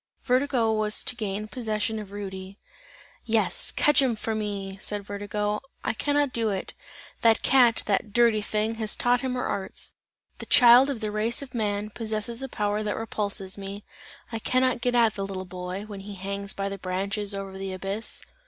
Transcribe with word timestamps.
Vertigo 0.23 0.73
was 0.73 1.03
to 1.03 1.15
gain 1.15 1.47
possession 1.47 1.99
of 1.99 2.09
Rudy. 2.11 2.57
"Yes, 3.23 3.65
just 3.65 3.75
catch 3.75 4.01
him 4.01 4.15
for 4.15 4.33
me" 4.33 4.79
said 4.81 5.03
Vertigo. 5.03 5.61
"I 5.83 5.93
cannot 5.93 6.33
do 6.33 6.49
it! 6.49 6.73
The 7.21 7.35
cat, 7.35 7.83
the 7.85 7.99
dirty 7.99 8.41
thing, 8.41 8.73
has 8.81 8.95
taught 8.95 9.21
him 9.21 9.35
her 9.35 9.45
arts! 9.45 9.93
The 10.39 10.47
child 10.47 10.89
of 10.89 11.01
the 11.01 11.11
race 11.11 11.43
of 11.43 11.53
man, 11.53 11.91
possesses 11.91 12.41
a 12.41 12.49
power, 12.49 12.81
that 12.81 12.97
repulses 12.97 13.59
me; 13.59 13.83
I 14.31 14.39
cannot 14.39 14.81
get 14.81 14.95
at 14.95 15.13
the 15.13 15.23
little 15.23 15.45
boy, 15.45 15.85
when 15.85 15.99
he 15.99 16.15
hangs 16.15 16.53
by 16.53 16.67
the 16.67 16.79
branches 16.79 17.35
over 17.35 17.55
the 17.59 17.71
abyss. 17.71 18.23